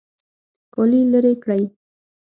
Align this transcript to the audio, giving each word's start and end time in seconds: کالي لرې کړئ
کالي 0.73 1.01
لرې 1.11 1.33
کړئ 1.43 1.63